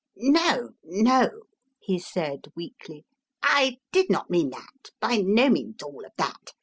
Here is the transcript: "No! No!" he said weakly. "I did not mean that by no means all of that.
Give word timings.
"No! 0.17 0.69
No!" 0.83 1.29
he 1.79 1.99
said 1.99 2.47
weakly. 2.55 3.05
"I 3.43 3.77
did 3.91 4.09
not 4.09 4.31
mean 4.31 4.49
that 4.49 4.89
by 4.99 5.17
no 5.17 5.47
means 5.47 5.83
all 5.83 6.03
of 6.03 6.13
that. 6.17 6.53